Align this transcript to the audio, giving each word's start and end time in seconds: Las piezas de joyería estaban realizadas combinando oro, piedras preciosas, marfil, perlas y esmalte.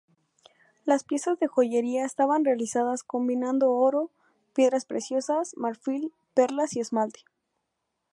Las 0.83 1.03
piezas 1.03 1.37
de 1.39 1.45
joyería 1.45 2.05
estaban 2.07 2.43
realizadas 2.43 3.03
combinando 3.03 3.71
oro, 3.73 4.09
piedras 4.55 4.83
preciosas, 4.85 5.55
marfil, 5.57 6.11
perlas 6.33 6.75
y 6.75 6.79
esmalte. 6.79 7.19